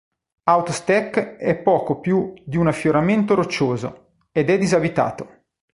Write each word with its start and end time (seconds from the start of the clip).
Out 0.49 0.69
Stack 0.71 1.35
è 1.35 1.55
poco 1.61 1.99
più 1.99 2.33
di 2.43 2.57
un 2.57 2.65
affioramento 2.65 3.35
roccioso, 3.35 4.13
ed 4.31 4.49
è 4.49 4.57
disabitato. 4.57 5.43